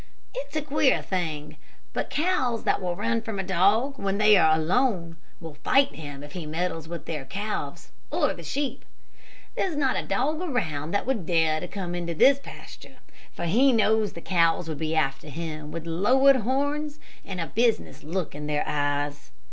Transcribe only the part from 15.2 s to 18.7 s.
him with lowered horns, and a business look in their